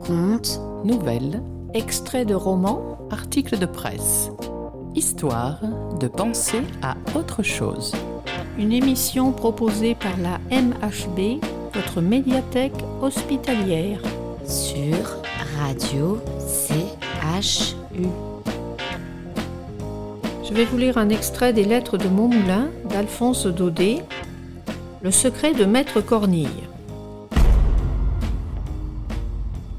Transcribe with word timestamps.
Contes, 0.00 0.60
Nouvelles, 0.84 1.42
extraits 1.74 2.26
de 2.26 2.34
romans, 2.34 2.98
articles 3.10 3.58
de 3.58 3.66
presse. 3.66 4.30
Histoire 4.94 5.60
de 6.00 6.08
penser 6.08 6.62
à 6.82 6.96
autre 7.16 7.42
chose. 7.42 7.92
Une 8.58 8.72
émission 8.72 9.32
proposée 9.32 9.94
par 9.94 10.16
la 10.18 10.38
MHB, 10.50 11.40
votre 11.74 12.00
médiathèque 12.00 12.74
hospitalière. 13.02 14.00
sur 14.46 14.96
Radio 15.58 16.18
CHU. 16.46 18.06
Je 20.42 20.54
vais 20.54 20.64
vous 20.64 20.78
lire 20.78 20.96
un 20.96 21.10
extrait 21.10 21.52
des 21.52 21.64
Lettres 21.64 21.98
de 21.98 22.08
Montmoulin 22.08 22.68
d'Alphonse 22.88 23.46
Daudet, 23.46 24.02
Le 25.02 25.10
secret 25.10 25.52
de 25.52 25.66
Maître 25.66 26.00
Cornille. 26.00 26.48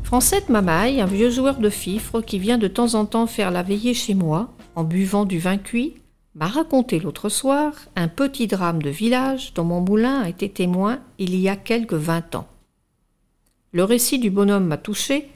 Francette 0.10 0.50
Mamaille, 0.50 1.02
un 1.02 1.06
vieux 1.06 1.30
joueur 1.30 1.60
de 1.60 1.70
fifre 1.70 2.22
qui 2.22 2.40
vient 2.40 2.58
de 2.58 2.68
temps 2.68 2.96
en 2.96 3.06
temps 3.06 3.28
faire 3.28 3.52
la 3.52 3.62
veillée 3.62 3.94
chez 3.94 4.16
moi, 4.16 4.50
en 4.74 4.84
buvant 4.84 5.24
du 5.24 5.38
vin 5.38 5.60
cuit, 5.60 5.98
m'a 6.34 6.48
raconté 6.48 7.00
l'autre 7.00 7.30
soir 7.30 7.74
un 7.96 8.08
petit 8.08 8.48
drame 8.48 8.82
de 8.82 8.90
village 8.90 9.54
dont 9.54 9.66
mon 9.66 9.82
moulin 9.82 10.22
a 10.22 10.30
été 10.30 10.50
témoin 10.50 10.98
il 11.20 11.36
y 11.36 11.48
a 11.48 11.56
quelques 11.56 11.94
vingt 11.94 12.34
ans. 12.34 12.48
Le 13.72 13.84
récit 13.84 14.18
du 14.18 14.32
bonhomme 14.32 14.66
m'a 14.66 14.78
touché 14.78 15.30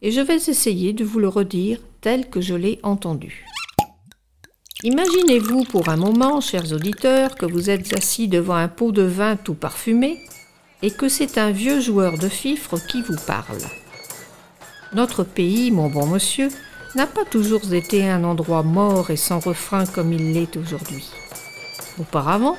et 0.00 0.12
je 0.12 0.20
vais 0.20 0.36
essayer 0.36 0.92
de 0.92 1.02
vous 1.04 1.18
le 1.18 1.26
redire 1.26 1.80
tel 2.00 2.30
que 2.30 2.40
je 2.40 2.54
l'ai 2.54 2.78
entendu. 2.84 3.44
Imaginez-vous 4.84 5.64
pour 5.64 5.88
un 5.88 5.96
moment, 5.96 6.40
chers 6.40 6.72
auditeurs, 6.72 7.34
que 7.34 7.46
vous 7.46 7.68
êtes 7.68 7.92
assis 7.94 8.28
devant 8.28 8.54
un 8.54 8.68
pot 8.68 8.92
de 8.92 9.02
vin 9.02 9.34
tout 9.34 9.54
parfumé 9.54 10.20
et 10.82 10.92
que 10.92 11.08
c'est 11.08 11.36
un 11.36 11.50
vieux 11.50 11.80
joueur 11.80 12.16
de 12.16 12.28
fifre 12.28 12.78
qui 12.86 13.02
vous 13.02 13.18
parle. 13.26 13.58
Notre 14.92 15.22
pays, 15.22 15.70
mon 15.70 15.88
bon 15.88 16.06
monsieur, 16.06 16.48
n'a 16.96 17.06
pas 17.06 17.24
toujours 17.24 17.72
été 17.72 18.08
un 18.08 18.24
endroit 18.24 18.64
mort 18.64 19.10
et 19.10 19.16
sans 19.16 19.38
refrain 19.38 19.86
comme 19.86 20.12
il 20.12 20.32
l'est 20.32 20.56
aujourd'hui. 20.56 21.08
Auparavant, 22.00 22.56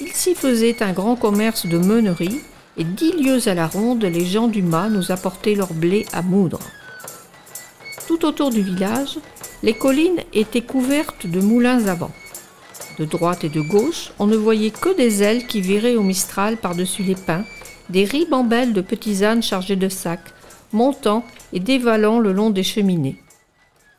il 0.00 0.08
s'y 0.08 0.34
faisait 0.34 0.82
un 0.82 0.92
grand 0.92 1.14
commerce 1.14 1.66
de 1.66 1.78
meuneries 1.78 2.40
et 2.76 2.82
dix 2.82 3.12
lieues 3.12 3.46
à 3.46 3.54
la 3.54 3.68
ronde, 3.68 4.02
les 4.02 4.26
gens 4.26 4.48
du 4.48 4.62
mât 4.62 4.88
nous 4.88 5.12
apportaient 5.12 5.54
leur 5.54 5.72
blé 5.72 6.06
à 6.12 6.22
moudre. 6.22 6.58
Tout 8.08 8.24
autour 8.24 8.50
du 8.50 8.62
village, 8.62 9.18
les 9.62 9.74
collines 9.74 10.24
étaient 10.32 10.60
couvertes 10.60 11.28
de 11.28 11.40
moulins 11.40 11.86
à 11.86 11.94
vent. 11.94 12.10
De 12.98 13.04
droite 13.04 13.44
et 13.44 13.48
de 13.48 13.60
gauche, 13.60 14.10
on 14.18 14.26
ne 14.26 14.36
voyait 14.36 14.70
que 14.70 14.96
des 14.96 15.22
ailes 15.22 15.46
qui 15.46 15.60
viraient 15.60 15.96
au 15.96 16.02
mistral 16.02 16.56
par-dessus 16.56 17.04
les 17.04 17.14
pins, 17.14 17.44
des 17.90 18.04
ribambelles 18.04 18.72
de 18.72 18.80
petits 18.80 19.24
ânes 19.24 19.42
chargés 19.42 19.76
de 19.76 19.88
sacs, 19.88 20.32
montant 20.74 21.24
et 21.52 21.60
dévalant 21.60 22.18
le 22.18 22.32
long 22.32 22.50
des 22.50 22.62
cheminées. 22.62 23.16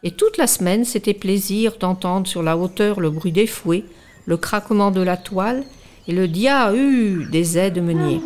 Et 0.03 0.11
toute 0.11 0.37
la 0.37 0.45
semaine, 0.45 0.85
c'était 0.85 1.15
plaisir 1.15 1.77
d'entendre 1.79 2.27
sur 2.27 2.43
la 2.43 2.57
hauteur 2.57 2.99
le 2.99 3.09
bruit 3.09 3.31
des 3.31 3.47
fouets, 3.47 3.85
le 4.25 4.37
craquement 4.37 4.91
de 4.91 5.01
la 5.01 5.17
toile 5.17 5.63
et 6.07 6.11
le 6.11 6.27
dia-hu 6.27 7.25
des 7.31 7.57
aides 7.57 7.81
meuniers. 7.83 8.21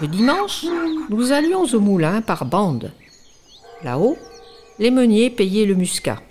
Le 0.00 0.06
dimanche, 0.06 0.64
nous 1.10 1.32
allions 1.32 1.64
au 1.64 1.80
moulin 1.80 2.22
par 2.22 2.46
bande. 2.46 2.92
Là-haut, 3.82 4.16
les 4.78 4.90
meuniers 4.90 5.30
payaient 5.30 5.66
le 5.66 5.74
muscat. 5.74 6.22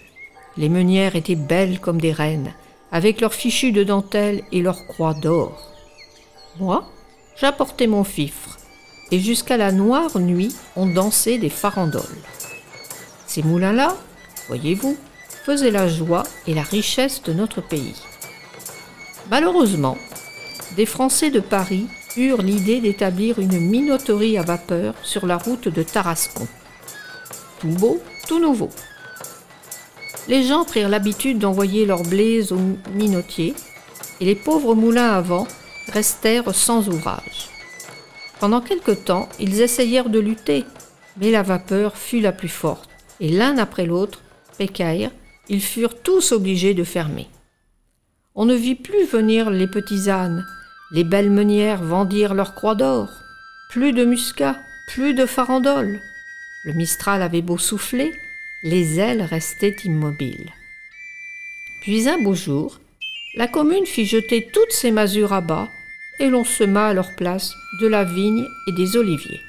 Les 0.58 0.70
meunières 0.70 1.16
étaient 1.16 1.36
belles 1.36 1.80
comme 1.80 2.00
des 2.00 2.12
reines, 2.12 2.54
avec 2.92 3.22
leurs 3.22 3.34
fichus 3.34 3.72
de 3.72 3.84
dentelle 3.84 4.44
et 4.52 4.62
leurs 4.62 4.88
croix 4.88 5.14
d'or. 5.14 5.72
Moi, 6.60 6.86
j'apportais 7.36 7.88
mon 7.88 8.04
fifre, 8.04 8.58
et 9.12 9.20
jusqu'à 9.20 9.58
la 9.58 9.72
noire 9.72 10.18
nuit, 10.20 10.56
on 10.76 10.88
dansait 10.88 11.38
des 11.38 11.50
farandoles. 11.50 12.04
Ces 13.28 13.44
moulins-là, 13.44 13.96
voyez-vous, 14.48 14.98
faisaient 15.46 15.72
la 15.72 15.88
joie 15.88 16.24
et 16.48 16.54
la 16.54 16.64
richesse 16.64 17.22
de 17.24 17.34
notre 17.34 17.62
pays. 17.62 17.96
Malheureusement, 19.30 19.98
des 20.76 20.86
Français 20.86 21.30
de 21.30 21.40
Paris 21.40 21.88
eurent 22.18 22.42
l'idée 22.42 22.80
d'établir 22.80 23.40
une 23.40 23.60
minoterie 23.60 24.38
à 24.38 24.42
vapeur 24.42 24.94
sur 25.04 25.26
la 25.26 25.38
route 25.38 25.68
de 25.68 25.84
Tarascon. 25.84 26.48
Tout 27.60 27.68
beau, 27.68 28.02
tout 28.28 28.40
nouveau. 28.40 28.70
Les 30.28 30.44
gens 30.44 30.66
prirent 30.66 30.90
l'habitude 30.90 31.38
d'envoyer 31.38 31.86
leurs 31.86 32.04
blés 32.04 32.52
aux 32.52 32.60
minotiers 32.94 33.54
et 34.20 34.26
les 34.26 34.36
pauvres 34.36 34.74
moulins 34.74 35.12
à 35.12 35.22
vent 35.22 35.48
restèrent 35.92 36.56
sans 36.56 36.88
ouvrage. 36.88 37.55
Pendant 38.40 38.62
quelque 38.62 38.92
temps, 38.92 39.30
ils 39.40 39.62
essayèrent 39.62 40.10
de 40.10 40.20
lutter, 40.20 40.66
mais 41.18 41.32
la 41.32 41.44
vapeur 41.44 41.98
fut 41.98 42.20
la 42.20 42.32
plus 42.32 42.50
forte, 42.50 42.90
et 43.20 43.30
l'un 43.30 43.58
après 43.58 43.86
l'autre, 43.86 44.22
pécaïrent, 44.58 45.12
ils 45.48 45.62
furent 45.62 46.02
tous 46.02 46.32
obligés 46.32 46.74
de 46.74 46.84
fermer. 46.84 47.28
On 48.36 48.46
ne 48.46 48.56
vit 48.56 48.76
plus 48.76 49.06
venir 49.06 49.50
les 49.50 49.68
petits 49.68 50.10
ânes, 50.10 50.46
les 50.92 51.04
belles 51.04 51.32
meunières 51.32 51.82
vendirent 51.82 52.34
leurs 52.34 52.56
croix 52.56 52.76
d'or, 52.76 53.10
plus 53.70 53.94
de 53.94 54.04
muscat, 54.04 54.58
plus 54.88 55.14
de 55.14 55.26
farandoles. 55.26 56.02
Le 56.66 56.74
Mistral 56.74 57.22
avait 57.22 57.42
beau 57.42 57.58
souffler, 57.58 58.12
les 58.64 59.00
ailes 59.00 59.22
restaient 59.22 59.76
immobiles. 59.86 60.52
Puis 61.82 62.10
un 62.10 62.22
beau 62.22 62.34
jour, 62.34 62.80
la 63.36 63.48
commune 63.48 63.86
fit 63.86 64.06
jeter 64.06 64.48
toutes 64.52 64.72
ses 64.72 64.92
masures 64.92 65.34
à 65.34 65.42
bas 65.42 65.70
et 66.20 66.30
l'on 66.30 66.44
sema 66.44 66.88
à 66.88 66.94
leur 66.94 67.16
place 67.18 67.54
de 67.82 67.88
la 67.88 68.04
vigne 68.04 68.46
et 68.68 68.72
des 68.72 68.98
oliviers. 68.98 69.42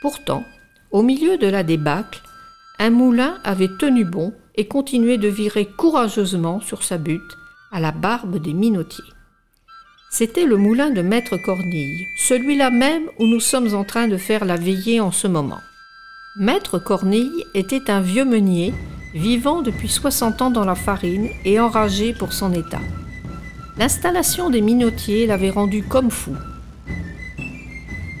Pourtant, 0.00 0.44
au 0.90 1.02
milieu 1.02 1.36
de 1.36 1.46
la 1.46 1.62
débâcle, 1.62 2.22
un 2.78 2.90
moulin 2.90 3.38
avait 3.44 3.76
tenu 3.78 4.04
bon 4.04 4.32
et 4.54 4.66
continuait 4.66 5.18
de 5.18 5.28
virer 5.28 5.66
courageusement 5.66 6.60
sur 6.60 6.82
sa 6.82 6.98
butte 6.98 7.36
à 7.72 7.80
la 7.80 7.92
barbe 7.92 8.38
des 8.38 8.54
minotiers. 8.54 9.04
C'était 10.10 10.46
le 10.46 10.56
moulin 10.56 10.90
de 10.90 11.02
Maître 11.02 11.36
Cornille, 11.36 12.06
celui-là 12.16 12.70
même 12.70 13.04
où 13.18 13.26
nous 13.26 13.40
sommes 13.40 13.74
en 13.74 13.84
train 13.84 14.08
de 14.08 14.16
faire 14.16 14.44
la 14.44 14.56
veillée 14.56 15.00
en 15.00 15.12
ce 15.12 15.26
moment. 15.26 15.60
Maître 16.38 16.78
Cornille 16.78 17.44
était 17.54 17.90
un 17.90 18.00
vieux 18.00 18.24
meunier, 18.24 18.72
vivant 19.14 19.60
depuis 19.60 19.88
60 19.88 20.40
ans 20.40 20.50
dans 20.50 20.64
la 20.64 20.74
farine 20.74 21.28
et 21.44 21.60
enragé 21.60 22.14
pour 22.14 22.32
son 22.32 22.52
état. 22.52 22.80
L'installation 23.78 24.50
des 24.50 24.60
minotiers 24.60 25.28
l'avait 25.28 25.50
rendu 25.50 25.84
comme 25.84 26.10
fou. 26.10 26.34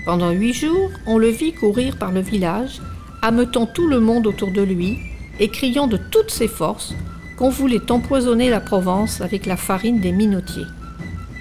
Pendant 0.04 0.30
huit 0.30 0.52
jours, 0.52 0.90
on 1.04 1.18
le 1.18 1.30
vit 1.30 1.52
courir 1.52 1.96
par 1.96 2.12
le 2.12 2.20
village, 2.20 2.80
ameutant 3.22 3.66
tout 3.66 3.88
le 3.88 3.98
monde 3.98 4.28
autour 4.28 4.52
de 4.52 4.62
lui 4.62 4.98
et 5.40 5.48
criant 5.48 5.88
de 5.88 5.96
toutes 5.96 6.30
ses 6.30 6.46
forces 6.46 6.94
qu'on 7.36 7.50
voulait 7.50 7.90
empoisonner 7.90 8.50
la 8.50 8.60
Provence 8.60 9.20
avec 9.20 9.46
la 9.46 9.56
farine 9.56 10.00
des 10.00 10.12
minotiers. 10.12 10.66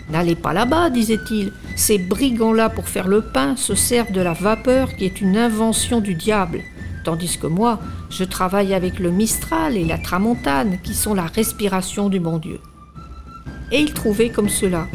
N'allez 0.09 0.35
pas 0.35 0.53
là-bas, 0.53 0.89
disait-il, 0.89 1.51
ces 1.75 1.99
brigands-là 1.99 2.69
pour 2.69 2.87
faire 2.87 3.07
le 3.07 3.21
pain 3.21 3.55
se 3.55 3.75
servent 3.75 4.11
de 4.11 4.21
la 4.21 4.33
vapeur 4.33 4.95
qui 4.95 5.05
est 5.05 5.21
une 5.21 5.37
invention 5.37 6.01
du 6.01 6.15
diable, 6.15 6.61
tandis 7.03 7.37
que 7.37 7.47
moi, 7.47 7.79
je 8.09 8.23
travaille 8.23 8.73
avec 8.73 8.97
le 8.97 9.11
Mistral 9.11 9.77
et 9.77 9.85
la 9.85 9.99
Tramontane 9.99 10.79
qui 10.83 10.95
sont 10.95 11.13
la 11.13 11.27
respiration 11.27 12.09
du 12.09 12.19
bon 12.19 12.39
Dieu. 12.39 12.59
Et 13.71 13.79
il 13.79 13.93
trouvait 13.93 14.29
comme 14.29 14.49
cela 14.49 14.87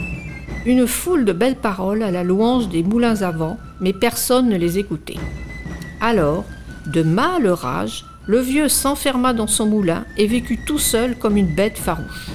une 0.64 0.86
foule 0.86 1.24
de 1.24 1.32
belles 1.32 1.56
paroles 1.56 2.02
à 2.02 2.10
la 2.10 2.22
louange 2.22 2.68
des 2.68 2.82
moulins 2.82 3.22
à 3.22 3.32
vent, 3.32 3.58
mais 3.80 3.92
personne 3.92 4.48
ne 4.48 4.56
les 4.56 4.78
écoutait. 4.78 5.18
Alors, 6.00 6.44
de 6.86 7.02
mâle 7.02 7.48
rage, 7.48 8.04
le 8.26 8.38
vieux 8.38 8.68
s'enferma 8.68 9.32
dans 9.32 9.48
son 9.48 9.66
moulin 9.66 10.04
et 10.16 10.26
vécut 10.26 10.58
tout 10.64 10.78
seul 10.78 11.16
comme 11.16 11.36
une 11.36 11.52
bête 11.52 11.78
farouche. 11.78 12.28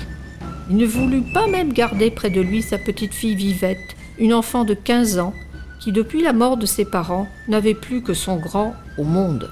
Il 0.70 0.76
ne 0.76 0.86
voulut 0.86 1.24
pas 1.34 1.48
même 1.48 1.72
garder 1.72 2.12
près 2.12 2.30
de 2.30 2.42
lui 2.42 2.62
sa 2.62 2.78
petite 2.78 3.14
fille 3.14 3.36
Vivette, 3.36 3.96
une 4.20 4.34
enfant 4.34 4.66
de 4.66 4.74
15 4.74 5.20
ans, 5.20 5.34
qui 5.80 5.94
depuis 5.94 6.22
la 6.22 6.34
mort 6.34 6.58
de 6.58 6.66
ses 6.66 6.84
parents 6.84 7.28
n'avait 7.48 7.74
plus 7.74 8.02
que 8.02 8.14
son 8.14 8.38
grand 8.38 8.74
au 8.98 9.04
monde. 9.04 9.50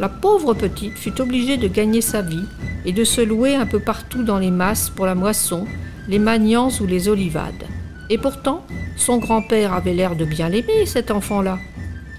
La 0.00 0.08
pauvre 0.08 0.54
petite 0.54 0.96
fut 0.96 1.20
obligée 1.20 1.58
de 1.58 1.68
gagner 1.68 2.00
sa 2.00 2.22
vie 2.22 2.46
et 2.86 2.92
de 2.92 3.04
se 3.04 3.20
louer 3.20 3.54
un 3.54 3.66
peu 3.66 3.80
partout 3.80 4.22
dans 4.22 4.38
les 4.38 4.50
masses 4.50 4.88
pour 4.88 5.04
la 5.04 5.14
moisson, 5.14 5.66
les 6.08 6.18
maniants 6.18 6.70
ou 6.80 6.86
les 6.86 7.10
olivades. 7.10 7.66
Et 8.08 8.16
pourtant, 8.16 8.64
son 8.96 9.18
grand-père 9.18 9.74
avait 9.74 9.92
l'air 9.92 10.16
de 10.16 10.24
bien 10.24 10.48
l'aimer, 10.48 10.86
cet 10.86 11.10
enfant-là. 11.10 11.58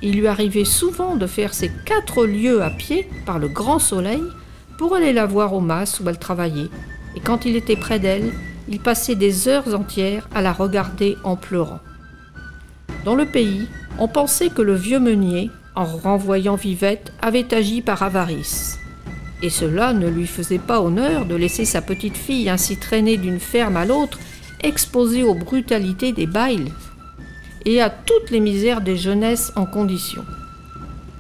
Il 0.03 0.15
lui 0.19 0.27
arrivait 0.27 0.63
souvent 0.63 1.15
de 1.15 1.25
faire 1.25 1.55
ses 1.55 1.71
quatre 1.83 2.27
lieues 2.27 2.61
à 2.61 2.69
pied 2.69 3.09
par 3.25 3.39
le 3.39 3.47
grand 3.47 3.79
soleil 3.79 4.21
pour 4.77 4.93
aller 4.93 5.11
la 5.11 5.25
voir 5.25 5.51
aux 5.55 5.59
masses 5.59 5.99
où 5.99 6.07
elle 6.07 6.19
travaillait. 6.19 6.69
Et 7.15 7.19
quand 7.19 7.45
il 7.45 7.55
était 7.55 7.75
près 7.75 7.97
d'elle, 7.97 8.31
il 8.69 8.79
passait 8.79 9.15
des 9.15 9.47
heures 9.47 9.73
entières 9.73 10.29
à 10.35 10.43
la 10.43 10.53
regarder 10.53 11.17
en 11.23 11.35
pleurant. 11.35 11.79
Dans 13.05 13.15
le 13.15 13.25
pays, 13.25 13.67
on 13.97 14.07
pensait 14.07 14.49
que 14.49 14.61
le 14.61 14.75
vieux 14.75 14.99
meunier, 14.99 15.49
en 15.75 15.85
renvoyant 15.85 16.55
Vivette, 16.55 17.13
avait 17.21 17.53
agi 17.53 17.81
par 17.81 18.03
avarice. 18.03 18.77
Et 19.41 19.49
cela 19.49 19.93
ne 19.93 20.07
lui 20.07 20.27
faisait 20.27 20.59
pas 20.59 20.81
honneur 20.81 21.25
de 21.25 21.35
laisser 21.35 21.65
sa 21.65 21.81
petite 21.81 22.17
fille 22.17 22.49
ainsi 22.49 22.77
traîner 22.77 23.17
d'une 23.17 23.39
ferme 23.39 23.77
à 23.77 23.85
l'autre, 23.85 24.19
exposée 24.61 25.23
aux 25.23 25.33
brutalités 25.33 26.11
des 26.11 26.27
bails 26.27 26.71
et 27.65 27.81
à 27.81 27.89
toutes 27.89 28.31
les 28.31 28.39
misères 28.39 28.81
des 28.81 28.97
jeunesses 28.97 29.51
en 29.55 29.65
condition. 29.65 30.23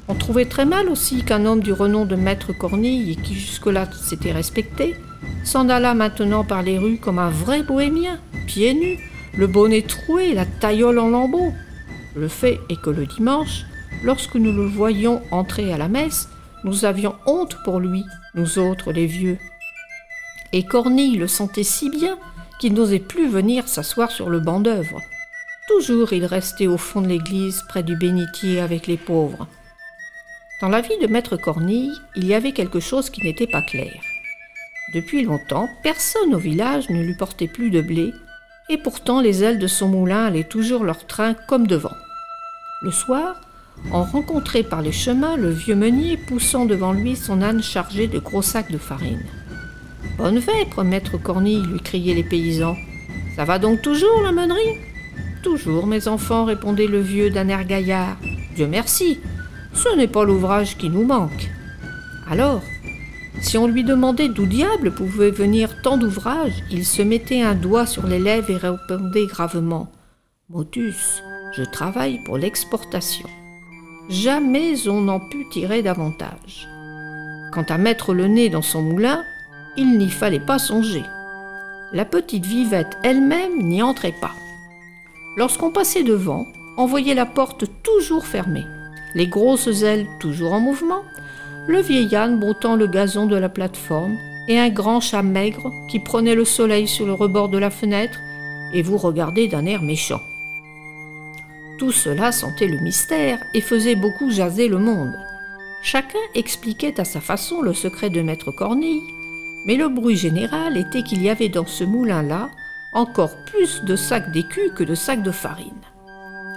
On 0.07 0.15
trouvait 0.15 0.45
très 0.45 0.65
mal 0.65 0.89
aussi 0.89 1.23
qu'un 1.23 1.45
homme 1.45 1.61
du 1.61 1.71
renom 1.71 2.05
de 2.05 2.15
Maître 2.15 2.53
Cornille, 2.53 3.15
qui 3.17 3.33
jusque-là 3.33 3.87
s'était 3.93 4.31
respecté, 4.31 4.95
s'en 5.43 5.69
alla 5.69 5.93
maintenant 5.93 6.43
par 6.43 6.63
les 6.63 6.77
rues 6.77 6.97
comme 6.97 7.19
un 7.19 7.29
vrai 7.29 7.63
bohémien, 7.63 8.19
pieds 8.45 8.73
nus, 8.73 8.99
le 9.37 9.47
bonnet 9.47 9.83
troué, 9.83 10.33
la 10.33 10.45
taillole 10.45 10.99
en 10.99 11.09
lambeaux. 11.09 11.53
Le 12.15 12.27
fait 12.27 12.59
est 12.69 12.79
que 12.79 12.89
le 12.89 13.05
dimanche, 13.05 13.65
lorsque 14.03 14.35
nous 14.35 14.51
le 14.51 14.65
voyions 14.65 15.21
entrer 15.31 15.73
à 15.73 15.77
la 15.77 15.87
messe, 15.87 16.29
nous 16.63 16.85
avions 16.85 17.15
honte 17.25 17.57
pour 17.63 17.79
lui, 17.79 18.03
nous 18.35 18.59
autres 18.59 18.91
les 18.91 19.07
vieux. 19.07 19.37
Et 20.53 20.63
Cornille 20.63 21.17
le 21.17 21.27
sentait 21.27 21.63
si 21.63 21.89
bien 21.89 22.17
qu'il 22.59 22.73
n'osait 22.73 22.99
plus 22.99 23.27
venir 23.27 23.67
s'asseoir 23.67 24.11
sur 24.11 24.29
le 24.29 24.39
banc 24.39 24.59
d'œuvre. 24.59 25.01
Toujours 25.67 26.13
il 26.13 26.25
restait 26.25 26.67
au 26.67 26.77
fond 26.77 27.01
de 27.01 27.07
l'église, 27.07 27.63
près 27.67 27.83
du 27.83 27.95
bénitier 27.95 28.59
avec 28.59 28.87
les 28.87 28.97
pauvres. 28.97 29.47
Dans 30.61 30.69
la 30.69 30.81
vie 30.81 30.97
de 31.01 31.07
maître 31.07 31.37
Cornille, 31.37 31.93
il 32.15 32.25
y 32.27 32.35
avait 32.35 32.51
quelque 32.51 32.79
chose 32.79 33.09
qui 33.09 33.23
n'était 33.23 33.47
pas 33.47 33.63
clair. 33.63 33.93
Depuis 34.93 35.23
longtemps, 35.23 35.69
personne 35.81 36.35
au 36.35 36.37
village 36.37 36.89
ne 36.89 37.01
lui 37.01 37.15
portait 37.15 37.47
plus 37.47 37.71
de 37.71 37.81
blé, 37.81 38.13
et 38.69 38.77
pourtant 38.77 39.21
les 39.21 39.43
ailes 39.43 39.59
de 39.59 39.67
son 39.67 39.87
moulin 39.87 40.25
allaient 40.25 40.43
toujours 40.43 40.83
leur 40.83 41.07
train 41.07 41.33
comme 41.33 41.65
devant. 41.65 41.95
Le 42.83 42.91
soir, 42.91 43.41
on 43.91 44.03
rencontrait 44.03 44.63
par 44.63 44.81
les 44.81 44.91
chemins 44.91 45.35
le 45.37 45.49
vieux 45.49 45.75
meunier 45.75 46.17
poussant 46.17 46.65
devant 46.65 46.93
lui 46.93 47.15
son 47.15 47.41
âne 47.41 47.61
chargé 47.61 48.07
de 48.07 48.19
gros 48.19 48.41
sacs 48.41 48.71
de 48.71 48.77
farine. 48.77 49.25
Bonne 50.17 50.39
vêpre, 50.39 50.83
maître 50.83 51.17
Cornille, 51.17 51.65
lui 51.65 51.79
criaient 51.79 52.13
les 52.13 52.23
paysans. 52.23 52.75
Ça 53.35 53.45
va 53.45 53.59
donc 53.59 53.81
toujours, 53.81 54.21
la 54.23 54.31
meunerie 54.31 54.77
Toujours, 55.43 55.87
mes 55.87 56.07
enfants, 56.07 56.45
répondait 56.45 56.87
le 56.87 56.99
vieux 56.99 57.31
d'un 57.31 57.47
air 57.47 57.65
gaillard. 57.65 58.17
Dieu 58.55 58.67
merci, 58.67 59.19
ce 59.73 59.95
n'est 59.95 60.07
pas 60.07 60.23
l'ouvrage 60.23 60.77
qui 60.77 60.89
nous 60.89 61.03
manque. 61.03 61.49
Alors, 62.29 62.61
si 63.41 63.57
on 63.57 63.67
lui 63.67 63.83
demandait 63.83 64.29
d'où 64.29 64.45
diable 64.45 64.91
pouvait 64.91 65.31
venir 65.31 65.81
tant 65.81 65.97
d'ouvrages, 65.97 66.63
il 66.69 66.85
se 66.85 67.01
mettait 67.01 67.41
un 67.41 67.55
doigt 67.55 67.87
sur 67.87 68.05
les 68.05 68.19
lèvres 68.19 68.51
et 68.51 68.57
répondait 68.57 69.25
gravement 69.25 69.91
Motus, 70.49 71.23
je 71.57 71.63
travaille 71.63 72.23
pour 72.25 72.37
l'exportation. 72.37 73.27
Jamais 74.11 74.89
on 74.89 74.99
n'en 75.03 75.21
put 75.21 75.47
tirer 75.47 75.81
davantage. 75.81 76.67
Quant 77.53 77.63
à 77.69 77.77
mettre 77.77 78.13
le 78.13 78.27
nez 78.27 78.49
dans 78.49 78.61
son 78.61 78.81
moulin, 78.81 79.23
il 79.77 79.97
n'y 79.97 80.09
fallait 80.09 80.41
pas 80.41 80.59
songer. 80.59 81.03
La 81.93 82.03
petite 82.03 82.45
vivette 82.45 82.97
elle-même 83.03 83.61
n'y 83.61 83.81
entrait 83.81 84.13
pas. 84.19 84.33
Lorsqu'on 85.37 85.71
passait 85.71 86.03
devant, 86.03 86.45
on 86.77 86.87
voyait 86.87 87.13
la 87.13 87.25
porte 87.25 87.63
toujours 87.83 88.25
fermée, 88.25 88.65
les 89.15 89.27
grosses 89.27 89.81
ailes 89.81 90.07
toujours 90.19 90.51
en 90.51 90.59
mouvement, 90.59 91.03
le 91.67 91.79
vieil 91.79 92.13
âne 92.13 92.37
broutant 92.37 92.75
le 92.75 92.87
gazon 92.87 93.27
de 93.27 93.37
la 93.37 93.47
plateforme 93.47 94.17
et 94.49 94.59
un 94.59 94.69
grand 94.69 94.99
chat 94.99 95.23
maigre 95.23 95.71
qui 95.89 95.99
prenait 95.99 96.35
le 96.35 96.43
soleil 96.43 96.85
sur 96.85 97.05
le 97.05 97.13
rebord 97.13 97.47
de 97.47 97.57
la 97.57 97.69
fenêtre 97.69 98.19
et 98.73 98.81
vous 98.81 98.97
regardait 98.97 99.47
d'un 99.47 99.65
air 99.65 99.81
méchant. 99.81 100.19
Tout 101.81 101.91
cela 101.91 102.31
sentait 102.31 102.67
le 102.67 102.77
mystère 102.77 103.39
et 103.55 103.59
faisait 103.59 103.95
beaucoup 103.95 104.29
jaser 104.29 104.67
le 104.67 104.77
monde. 104.77 105.17
Chacun 105.81 106.19
expliquait 106.35 106.99
à 106.99 107.05
sa 107.05 107.21
façon 107.21 107.63
le 107.63 107.73
secret 107.73 108.11
de 108.11 108.21
Maître 108.21 108.51
Cornille, 108.51 109.01
mais 109.65 109.73
le 109.77 109.89
bruit 109.89 110.15
général 110.15 110.77
était 110.77 111.01
qu'il 111.01 111.23
y 111.23 111.29
avait 111.31 111.49
dans 111.49 111.65
ce 111.65 111.83
moulin-là 111.83 112.51
encore 112.93 113.35
plus 113.47 113.83
de 113.83 113.95
sacs 113.95 114.31
d'écus 114.31 114.71
que 114.75 114.83
de 114.83 114.93
sacs 114.93 115.23
de 115.23 115.31
farine. 115.31 115.81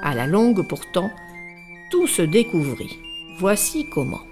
À 0.02 0.14
la 0.14 0.26
longue, 0.26 0.68
pourtant, 0.68 1.10
tout 1.90 2.06
se 2.06 2.20
découvrit. 2.20 2.98
Voici 3.38 3.86
comment. 3.94 4.26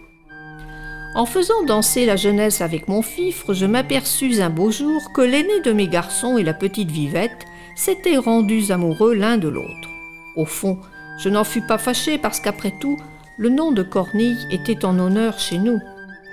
En 1.15 1.25
faisant 1.25 1.65
danser 1.65 2.05
la 2.05 2.17
jeunesse 2.17 2.61
avec 2.61 2.87
mon 2.89 3.01
fifre, 3.01 3.55
je 3.55 3.65
m'aperçus 3.65 4.43
un 4.43 4.51
beau 4.51 4.71
jour 4.71 5.01
que 5.15 5.23
l'aîné 5.23 5.63
de 5.65 5.73
mes 5.73 5.89
garçons 5.89 6.37
et 6.37 6.43
la 6.43 6.53
petite 6.53 6.91
vivette 6.91 7.47
s'étaient 7.77 8.19
rendus 8.19 8.73
amoureux 8.73 9.15
l'un 9.15 9.39
de 9.39 9.49
l'autre. 9.49 9.92
Au 10.37 10.45
fond, 10.45 10.79
je 11.19 11.29
n'en 11.29 11.45
fus 11.45 11.63
pas 11.63 11.79
fâché 11.79 12.19
parce 12.19 12.41
qu'après 12.41 12.73
tout, 12.81 12.99
le 13.39 13.49
nom 13.49 13.73
de 13.73 13.83
Cornille 13.83 14.47
était 14.51 14.85
en 14.85 14.99
honneur 14.99 15.39
chez 15.39 15.59
nous. 15.59 15.79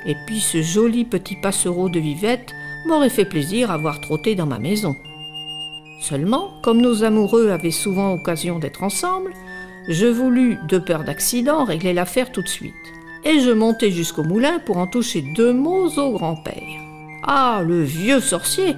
Et 0.05 0.15
puis 0.25 0.39
ce 0.39 0.61
joli 0.61 1.05
petit 1.05 1.35
passereau 1.35 1.89
de 1.89 1.99
vivette 1.99 2.53
m'aurait 2.87 3.09
fait 3.09 3.25
plaisir 3.25 3.71
à 3.71 3.77
voir 3.77 3.99
trotter 3.99 4.35
dans 4.35 4.45
ma 4.45 4.59
maison. 4.59 4.95
Seulement, 6.01 6.51
comme 6.61 6.81
nos 6.81 7.03
amoureux 7.03 7.49
avaient 7.49 7.71
souvent 7.71 8.13
occasion 8.13 8.59
d'être 8.59 8.83
ensemble, 8.83 9.33
je 9.89 10.05
voulus, 10.05 10.57
de 10.67 10.77
peur 10.77 11.03
d'accident, 11.03 11.65
régler 11.65 11.93
l'affaire 11.93 12.31
tout 12.31 12.41
de 12.41 12.47
suite. 12.47 12.73
Et 13.25 13.39
je 13.39 13.51
montai 13.51 13.91
jusqu'au 13.91 14.23
moulin 14.23 14.59
pour 14.59 14.77
en 14.77 14.87
toucher 14.87 15.21
deux 15.35 15.51
mots 15.51 15.89
au 15.97 16.11
grand-père. 16.11 16.63
Ah, 17.23 17.61
le 17.65 17.83
vieux 17.83 18.21
sorcier 18.21 18.75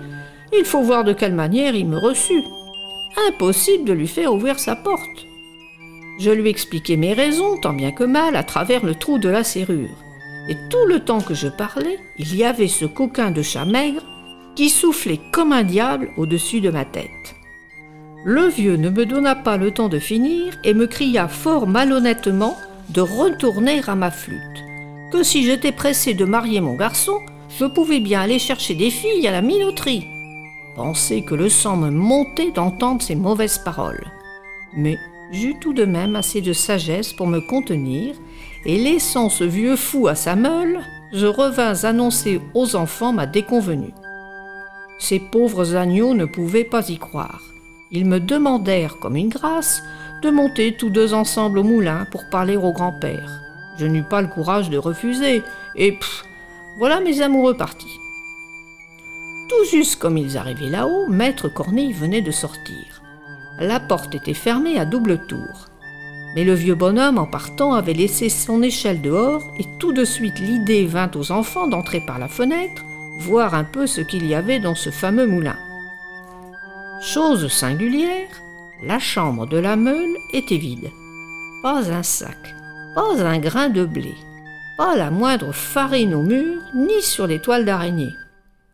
Il 0.51 0.65
faut 0.65 0.81
voir 0.81 1.03
de 1.03 1.13
quelle 1.13 1.35
manière 1.35 1.75
il 1.75 1.87
me 1.87 1.97
reçut. 1.97 2.43
Impossible 3.27 3.85
de 3.85 3.93
lui 3.93 4.07
faire 4.07 4.33
ouvrir 4.33 4.59
sa 4.59 4.75
porte. 4.75 5.27
Je 6.19 6.31
lui 6.31 6.49
expliquai 6.49 6.97
mes 6.97 7.13
raisons, 7.13 7.57
tant 7.57 7.73
bien 7.73 7.91
que 7.91 8.03
mal, 8.03 8.35
à 8.35 8.43
travers 8.43 8.85
le 8.85 8.95
trou 8.95 9.17
de 9.17 9.29
la 9.29 9.43
serrure. 9.43 9.89
Et 10.49 10.55
tout 10.69 10.85
le 10.87 10.99
temps 10.99 11.21
que 11.21 11.33
je 11.33 11.47
parlais, 11.47 11.99
il 12.17 12.35
y 12.35 12.43
avait 12.43 12.67
ce 12.67 12.85
coquin 12.85 13.31
de 13.31 13.41
chat 13.41 13.65
maigre 13.65 14.03
qui 14.55 14.69
soufflait 14.69 15.19
comme 15.31 15.51
un 15.53 15.63
diable 15.63 16.09
au-dessus 16.17 16.61
de 16.61 16.69
ma 16.69 16.85
tête. 16.85 17.35
Le 18.23 18.47
vieux 18.47 18.75
ne 18.75 18.89
me 18.89 19.05
donna 19.05 19.35
pas 19.35 19.57
le 19.57 19.71
temps 19.71 19.89
de 19.89 19.99
finir 19.99 20.53
et 20.63 20.73
me 20.73 20.87
cria 20.87 21.27
fort 21.27 21.67
malhonnêtement 21.67 22.55
de 22.89 23.01
retourner 23.01 23.81
à 23.87 23.95
ma 23.95 24.11
flûte, 24.11 24.39
que 25.11 25.23
si 25.23 25.43
j'étais 25.43 25.71
pressé 25.71 26.13
de 26.13 26.25
marier 26.25 26.61
mon 26.61 26.75
garçon, 26.75 27.19
je 27.57 27.65
pouvais 27.65 27.99
bien 27.99 28.21
aller 28.21 28.39
chercher 28.39 28.75
des 28.75 28.91
filles 28.91 29.27
à 29.27 29.31
la 29.31 29.41
minoterie. 29.41 30.05
Pensez 30.75 31.23
que 31.23 31.35
le 31.35 31.49
sang 31.49 31.75
me 31.75 31.89
montait 31.89 32.51
d'entendre 32.51 33.01
ces 33.01 33.15
mauvaises 33.15 33.57
paroles. 33.57 34.05
Mais 34.73 34.97
j'eus 35.31 35.55
tout 35.59 35.73
de 35.73 35.85
même 35.85 36.15
assez 36.15 36.41
de 36.41 36.53
sagesse 36.53 37.13
pour 37.13 37.27
me 37.27 37.39
contenir, 37.39 38.15
et 38.65 38.77
laissant 38.77 39.29
ce 39.29 39.43
vieux 39.43 39.75
fou 39.75 40.07
à 40.07 40.15
sa 40.15 40.35
meule, 40.35 40.79
je 41.13 41.25
revins 41.25 41.83
annoncer 41.83 42.39
aux 42.53 42.75
enfants 42.75 43.11
ma 43.11 43.25
déconvenue. 43.25 43.93
Ces 44.99 45.19
pauvres 45.19 45.75
agneaux 45.75 46.13
ne 46.13 46.25
pouvaient 46.25 46.63
pas 46.63 46.87
y 46.89 46.97
croire. 46.97 47.41
Ils 47.91 48.05
me 48.05 48.19
demandèrent, 48.19 48.97
comme 48.99 49.17
une 49.17 49.29
grâce, 49.29 49.83
de 50.21 50.29
monter 50.29 50.77
tous 50.77 50.89
deux 50.89 51.13
ensemble 51.13 51.59
au 51.59 51.63
moulin 51.63 52.05
pour 52.11 52.21
parler 52.29 52.55
au 52.55 52.71
grand-père. 52.71 53.41
Je 53.77 53.85
n'eus 53.87 54.03
pas 54.03 54.21
le 54.21 54.27
courage 54.27 54.69
de 54.69 54.77
refuser, 54.77 55.41
et 55.75 55.91
pff, 55.91 56.23
voilà 56.77 57.01
mes 57.01 57.21
amoureux 57.21 57.57
partis. 57.57 58.00
Tout 59.51 59.65
juste 59.65 59.99
comme 59.99 60.17
ils 60.17 60.37
arrivaient 60.37 60.69
là-haut, 60.69 61.09
maître 61.09 61.49
Corneille 61.49 61.91
venait 61.91 62.21
de 62.21 62.31
sortir. 62.31 63.01
La 63.59 63.81
porte 63.81 64.15
était 64.15 64.33
fermée 64.33 64.79
à 64.79 64.85
double 64.85 65.25
tour. 65.27 65.67
Mais 66.33 66.45
le 66.45 66.53
vieux 66.53 66.73
bonhomme, 66.73 67.17
en 67.17 67.25
partant, 67.25 67.73
avait 67.73 67.91
laissé 67.91 68.29
son 68.29 68.63
échelle 68.63 69.01
dehors, 69.01 69.43
et 69.59 69.65
tout 69.77 69.91
de 69.91 70.05
suite 70.05 70.39
l'idée 70.39 70.85
vint 70.85 71.11
aux 71.15 71.33
enfants 71.33 71.67
d'entrer 71.67 71.99
par 72.07 72.17
la 72.17 72.29
fenêtre, 72.29 72.81
voir 73.19 73.53
un 73.53 73.65
peu 73.65 73.87
ce 73.87 73.99
qu'il 73.99 74.25
y 74.25 74.35
avait 74.35 74.61
dans 74.61 74.73
ce 74.73 74.89
fameux 74.89 75.27
moulin. 75.27 75.57
Chose 77.01 77.51
singulière, 77.51 78.29
la 78.85 78.99
chambre 78.99 79.47
de 79.47 79.57
la 79.57 79.75
meule 79.75 80.15
était 80.31 80.55
vide. 80.55 80.91
Pas 81.61 81.91
un 81.91 82.03
sac, 82.03 82.55
pas 82.95 83.21
un 83.21 83.39
grain 83.39 83.67
de 83.67 83.83
blé, 83.83 84.15
pas 84.77 84.95
la 84.95 85.11
moindre 85.11 85.51
farine 85.51 86.15
au 86.15 86.21
mur, 86.21 86.61
ni 86.73 87.01
sur 87.01 87.27
les 87.27 87.39
toiles 87.39 87.65
d'araignée. 87.65 88.15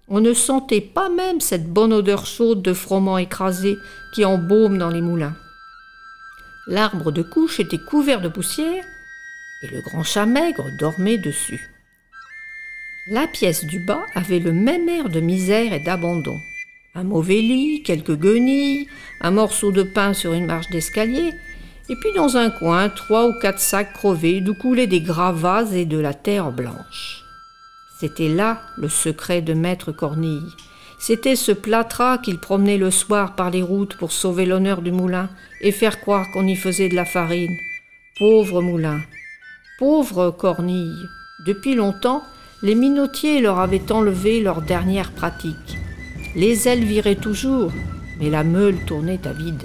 On 0.09 0.21
ne 0.21 0.33
sentait 0.33 0.81
pas 0.81 1.09
même 1.09 1.41
cette 1.41 1.71
bonne 1.71 1.91
odeur 1.91 2.25
chaude 2.25 2.61
de 2.61 2.73
froment 2.73 3.17
écrasé 3.17 3.77
qui 4.13 4.23
embaume 4.23 4.77
dans 4.77 4.89
les 4.89 5.01
moulins. 5.01 5.35
L'arbre 6.67 7.11
de 7.11 7.21
couche 7.21 7.59
était 7.59 7.77
couvert 7.77 8.21
de 8.21 8.29
poussière 8.29 8.85
et 9.61 9.67
le 9.67 9.81
grand 9.81 10.03
chat 10.03 10.25
maigre 10.25 10.69
dormait 10.79 11.17
dessus. 11.17 11.69
La 13.07 13.27
pièce 13.27 13.65
du 13.65 13.79
bas 13.79 14.05
avait 14.15 14.39
le 14.39 14.51
même 14.51 14.87
air 14.87 15.09
de 15.09 15.19
misère 15.19 15.73
et 15.73 15.79
d'abandon. 15.79 16.39
Un 16.93 17.03
mauvais 17.03 17.41
lit, 17.41 17.83
quelques 17.83 18.17
guenilles, 18.17 18.87
un 19.21 19.31
morceau 19.31 19.71
de 19.71 19.83
pain 19.83 20.13
sur 20.13 20.33
une 20.33 20.45
marche 20.45 20.69
d'escalier, 20.69 21.33
et 21.89 21.95
puis 21.95 22.11
dans 22.15 22.35
un 22.37 22.49
coin, 22.49 22.89
trois 22.89 23.27
ou 23.27 23.33
quatre 23.39 23.59
sacs 23.59 23.93
crevés 23.93 24.41
d'où 24.41 24.55
coulaient 24.55 24.87
des 24.87 25.01
gravats 25.01 25.71
et 25.73 25.85
de 25.85 25.97
la 25.97 26.13
terre 26.13 26.51
blanche. 26.51 27.26
C'était 27.99 28.29
là 28.29 28.61
le 28.77 28.89
secret 28.89 29.41
de 29.41 29.55
Maître 29.55 29.91
Cornille. 29.91 30.53
C'était 30.99 31.35
ce 31.35 31.51
plâtras 31.51 32.19
qu'il 32.19 32.37
promenait 32.37 32.77
le 32.77 32.91
soir 32.91 33.35
par 33.35 33.49
les 33.49 33.63
routes 33.63 33.97
pour 33.97 34.11
sauver 34.11 34.45
l'honneur 34.45 34.83
du 34.83 34.91
moulin 34.91 35.29
et 35.61 35.71
faire 35.71 35.99
croire 35.99 36.27
qu'on 36.31 36.45
y 36.45 36.55
faisait 36.55 36.89
de 36.89 36.95
la 36.95 37.05
farine. 37.05 37.57
Pauvre 38.19 38.61
moulin, 38.61 38.99
pauvre 39.79 40.29
Cornille. 40.29 41.07
Depuis 41.47 41.73
longtemps, 41.73 42.21
les 42.61 42.75
minotiers 42.75 43.41
leur 43.41 43.59
avaient 43.59 43.91
enlevé 43.91 44.41
leur 44.41 44.61
dernière 44.61 45.11
pratique. 45.11 45.77
Les 46.35 46.67
ailes 46.67 46.83
viraient 46.83 47.15
toujours, 47.15 47.71
mais 48.19 48.29
la 48.29 48.43
meule 48.43 48.77
tournait 48.85 49.25
à 49.25 49.33
vide. 49.33 49.63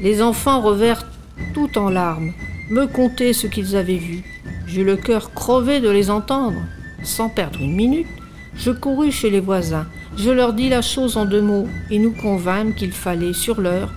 Les 0.00 0.22
enfants 0.22 0.62
revinrent 0.62 1.04
tout 1.52 1.78
en 1.78 1.90
larmes, 1.90 2.32
me 2.70 2.86
contaient 2.86 3.34
ce 3.34 3.46
qu'ils 3.46 3.76
avaient 3.76 3.96
vu. 3.96 4.22
J'eus 4.66 4.84
le 4.84 4.96
cœur 4.96 5.34
crevé 5.34 5.80
de 5.80 5.90
les 5.90 6.08
entendre. 6.08 6.62
Sans 7.02 7.28
perdre 7.28 7.60
une 7.60 7.74
minute, 7.74 8.06
je 8.54 8.70
courus 8.70 9.14
chez 9.14 9.30
les 9.30 9.40
voisins. 9.40 9.86
Je 10.16 10.30
leur 10.30 10.52
dis 10.52 10.68
la 10.68 10.82
chose 10.82 11.16
en 11.16 11.24
deux 11.24 11.42
mots 11.42 11.68
et 11.90 11.98
nous 11.98 12.12
convînmes 12.12 12.74
qu'il 12.74 12.92
fallait, 12.92 13.32
sur 13.32 13.60
l'heure, 13.60 13.92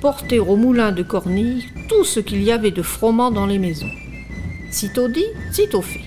porter 0.00 0.40
au 0.40 0.56
moulin 0.56 0.92
de 0.92 1.02
Cornille 1.02 1.64
tout 1.88 2.04
ce 2.04 2.20
qu'il 2.20 2.42
y 2.42 2.50
avait 2.50 2.72
de 2.72 2.82
froment 2.82 3.30
dans 3.30 3.46
les 3.46 3.58
maisons. 3.58 3.90
Sitôt 4.70 5.08
dit, 5.08 5.26
sitôt 5.52 5.82
fait. 5.82 6.04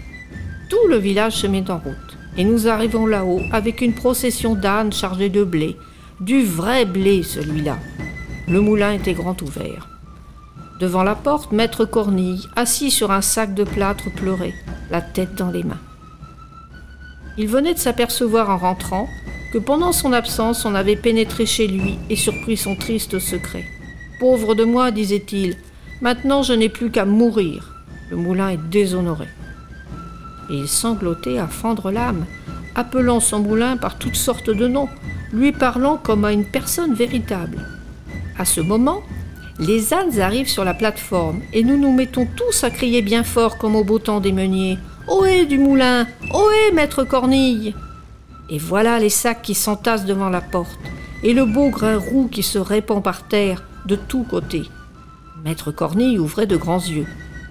Tout 0.70 0.88
le 0.90 0.98
village 0.98 1.38
se 1.38 1.48
met 1.48 1.70
en 1.72 1.78
route 1.78 2.18
et 2.38 2.44
nous 2.44 2.68
arrivons 2.68 3.06
là-haut 3.06 3.42
avec 3.52 3.82
une 3.82 3.94
procession 3.94 4.56
d'ânes 4.56 4.92
chargés 4.92 5.30
de 5.30 5.44
blé, 5.44 5.78
du 6.20 6.44
vrai 6.44 6.86
blé 6.86 7.24
celui-là. 7.24 7.78
Le 8.48 8.60
moulin 8.62 8.92
était 8.92 9.14
grand 9.14 9.42
ouvert. 9.42 9.88
Devant 10.80 11.04
la 11.04 11.16
porte, 11.16 11.54
maître 11.54 11.86
Cornille, 11.86 12.46
assis 12.56 12.92
sur 12.92 13.12
un 13.12 13.22
sac 13.22 13.54
de 13.54 13.64
plâtre, 13.64 14.12
pleurait, 14.12 14.54
la 14.92 15.02
tête 15.02 15.36
dans 15.36 15.50
les 15.50 15.64
mains. 15.64 15.80
Il 17.38 17.48
venait 17.48 17.74
de 17.74 17.80
s'apercevoir 17.80 18.50
en 18.50 18.58
rentrant 18.58 19.10
que 19.52 19.58
pendant 19.58 19.92
son 19.92 20.14
absence 20.14 20.66
on 20.66 20.76
avait 20.76 20.96
pénétré 20.96 21.46
chez 21.46 21.68
lui 21.68 21.98
et 22.10 22.16
surpris 22.16 22.58
son 22.58 22.76
triste 22.76 23.20
secret. 23.20 23.66
Pauvre 24.20 24.56
de 24.56 24.64
moi, 24.64 24.92
disait-il, 24.92 25.58
maintenant 26.02 26.44
je 26.44 26.54
n'ai 26.54 26.70
plus 26.70 26.92
qu'à 26.92 27.06
mourir. 27.06 27.74
Le 28.10 28.18
moulin 28.18 28.50
est 28.50 28.70
déshonoré. 28.70 29.28
Et 30.50 30.56
il 30.56 30.68
sanglotait 30.68 31.38
à 31.38 31.48
fendre 31.48 31.92
l'âme, 31.92 32.26
appelant 32.76 33.20
son 33.20 33.40
moulin 33.40 33.78
par 33.78 33.98
toutes 33.98 34.16
sortes 34.16 34.50
de 34.50 34.68
noms, 34.68 34.90
lui 35.34 35.52
parlant 35.52 35.98
comme 35.98 36.24
à 36.24 36.32
une 36.32 36.46
personne 36.46 36.94
véritable. 36.94 37.66
À 38.38 38.46
ce 38.46 38.62
moment, 38.62 39.02
les 39.60 39.94
ânes 39.94 40.20
arrivent 40.20 40.50
sur 40.50 40.66
la 40.66 40.74
plateforme 40.74 41.42
et 41.54 41.64
nous 41.64 41.78
nous 41.78 41.94
mettons 41.94 42.28
tous 42.36 42.64
à 42.64 42.70
crier 42.70 43.02
bien 43.02 43.24
fort 43.24 43.58
comme 43.58 43.76
au 43.76 43.84
beau 43.84 44.00
temps 44.00 44.20
des 44.20 44.34
meuniers. 44.34 44.78
Ohé 45.08 45.46
du 45.46 45.60
moulin 45.60 46.08
Ohé 46.34 46.72
maître 46.74 47.04
Cornille 47.04 47.76
Et 48.50 48.58
voilà 48.58 49.00
les 49.00 49.10
sacs 49.10 49.44
qui 49.44 49.54
s'entassent 49.54 50.06
devant 50.06 50.30
la 50.30 50.42
porte 50.42 50.80
et 51.24 51.34
le 51.34 51.46
beau 51.46 51.70
grain 51.70 51.98
roux 51.98 52.28
qui 52.28 52.42
se 52.42 52.58
répand 52.58 53.04
par 53.04 53.28
terre 53.28 53.64
de 53.86 53.96
tous 53.96 54.24
côtés. 54.24 54.70
Maître 55.44 55.72
Cornille 55.72 56.18
ouvrait 56.18 56.48
de 56.48 56.58
grands 56.58 56.84
yeux. 56.84 57.06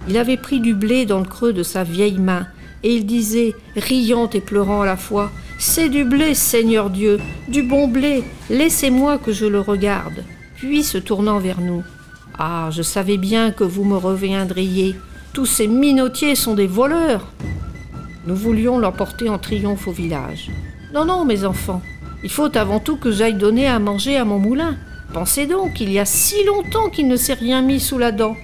Il 0.07 0.17
avait 0.17 0.37
pris 0.37 0.59
du 0.59 0.73
blé 0.73 1.05
dans 1.05 1.19
le 1.19 1.25
creux 1.25 1.53
de 1.53 1.63
sa 1.63 1.83
vieille 1.83 2.19
main 2.19 2.45
et 2.83 2.93
il 2.93 3.05
disait, 3.05 3.55
riant 3.75 4.29
et 4.29 4.41
pleurant 4.41 4.81
à 4.81 4.85
la 4.85 4.97
fois, 4.97 5.31
C'est 5.57 5.87
du 5.87 6.03
blé, 6.03 6.35
Seigneur 6.35 6.89
Dieu, 6.89 7.19
du 7.47 7.63
bon 7.63 7.87
blé, 7.87 8.25
laissez-moi 8.49 9.17
que 9.17 9.31
je 9.31 9.45
le 9.45 9.61
regarde. 9.61 10.23
Puis 10.57 10.83
se 10.83 10.97
tournant 10.97 11.39
vers 11.39 11.61
nous, 11.61 11.83
ah, 12.37 12.69
je 12.71 12.81
savais 12.81 13.17
bien 13.17 13.51
que 13.51 13.63
vous 13.63 13.85
me 13.85 13.95
reviendriez. 13.95 14.95
Tous 15.33 15.45
ces 15.45 15.67
minotiers 15.67 16.35
sont 16.35 16.53
des 16.53 16.67
voleurs. 16.67 17.27
Nous 18.25 18.35
voulions 18.35 18.79
l'emporter 18.79 19.29
en 19.29 19.37
triomphe 19.37 19.87
au 19.87 19.91
village. 19.91 20.49
Non, 20.93 21.05
non, 21.05 21.25
mes 21.25 21.45
enfants, 21.45 21.81
il 22.23 22.31
faut 22.31 22.57
avant 22.57 22.79
tout 22.79 22.97
que 22.97 23.11
j'aille 23.11 23.35
donner 23.35 23.67
à 23.67 23.77
manger 23.77 24.17
à 24.17 24.25
mon 24.25 24.39
moulin. 24.39 24.77
Pensez 25.13 25.45
donc, 25.45 25.79
il 25.79 25.91
y 25.91 25.99
a 25.99 26.05
si 26.05 26.43
longtemps 26.43 26.89
qu'il 26.89 27.07
ne 27.07 27.17
s'est 27.17 27.35
rien 27.35 27.61
mis 27.61 27.79
sous 27.79 27.99
la 27.99 28.11
dent. 28.11 28.35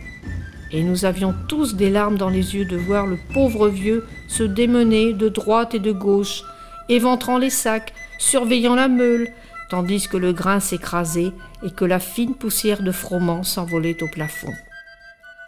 Et 0.71 0.83
nous 0.83 1.03
avions 1.03 1.33
tous 1.47 1.75
des 1.75 1.89
larmes 1.89 2.17
dans 2.17 2.29
les 2.29 2.55
yeux 2.55 2.65
de 2.65 2.77
voir 2.77 3.07
le 3.07 3.17
pauvre 3.33 3.69
vieux 3.69 4.05
se 4.27 4.43
démener 4.43 5.13
de 5.13 5.29
droite 5.29 5.73
et 5.73 5.79
de 5.79 5.91
gauche, 5.91 6.43
éventrant 6.88 7.39
les 7.39 7.50
sacs, 7.50 7.93
surveillant 8.19 8.75
la 8.75 8.88
meule, 8.88 9.29
tandis 9.69 10.07
que 10.07 10.17
le 10.17 10.31
grain 10.31 10.59
s'écrasait 10.59 11.31
et 11.63 11.71
que 11.71 11.85
la 11.85 12.00
fine 12.00 12.35
poussière 12.35 12.83
de 12.83 12.91
froment 12.91 13.43
s'envolait 13.43 14.03
au 14.03 14.07
plafond. 14.07 14.53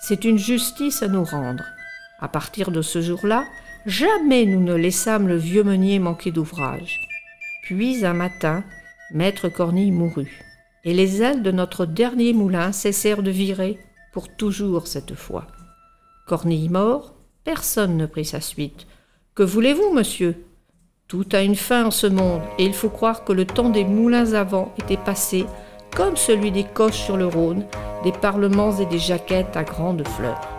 C'est 0.01 0.25
une 0.25 0.39
justice 0.39 1.03
à 1.03 1.07
nous 1.07 1.23
rendre. 1.23 1.63
À 2.24 2.30
partir 2.30 2.72
de 2.72 2.82
ce 2.82 3.01
jour-là, 3.01 3.44
jamais 3.86 4.46
nous 4.46 4.62
ne 4.62 4.75
laissâmes 4.75 5.27
le 5.27 5.36
vieux 5.36 5.65
meunier 5.65 6.00
manquer 6.00 6.32
d'ouvrage. 6.32 7.01
Puis 7.63 8.06
un 8.06 8.13
matin, 8.13 8.63
maître 9.12 9.50
Cornille 9.50 9.92
mourut, 9.92 10.39
et 10.86 10.94
les 10.94 11.22
ailes 11.22 11.44
de 11.44 11.51
notre 11.51 11.86
dernier 11.86 12.32
moulin 12.32 12.72
cessèrent 12.72 13.24
de 13.24 13.30
virer 13.30 13.77
pour 14.13 14.34
toujours 14.34 14.88
cette 14.88 15.15
fois. 15.15 15.48
Cornille 16.25 16.70
mort, 16.70 17.13
personne 17.44 17.98
ne 17.98 18.06
prit 18.06 18.24
sa 18.24 18.39
suite. 18.39 18.88
Que 19.36 19.44
voulez-vous, 19.44 19.92
monsieur? 19.94 20.46
Tout 21.10 21.27
a 21.34 21.42
une 21.42 21.58
fin 21.58 21.88
en 21.88 21.92
ce 21.92 22.08
monde, 22.08 22.42
et 22.58 22.63
il 22.63 22.74
faut 22.74 22.89
croire 22.89 23.25
que 23.25 23.34
le 23.34 23.46
temps 23.46 23.70
des 23.70 23.84
moulins 23.84 24.32
à 24.32 24.46
vent 24.46 24.74
était 24.80 24.96
passé, 24.96 25.46
comme 25.94 26.15
celui 26.15 26.51
des 26.51 26.63
coches 26.63 27.03
sur 27.03 27.18
le 27.18 27.27
Rhône, 27.27 27.65
des 28.06 28.13
parlements 28.13 28.72
et 28.77 28.86
des 28.86 29.00
jaquettes 29.00 29.58
à 29.58 29.65
grandes 29.65 30.08
fleurs. 30.08 30.52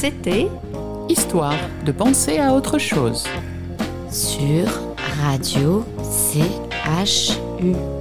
C'était 0.00 0.48
Histoire 1.10 1.58
de 1.84 1.92
penser 1.92 2.38
à 2.38 2.54
autre 2.54 2.78
chose. 2.78 3.26
sur 4.10 4.66
Radio 5.22 5.84
CHU. 6.00 7.99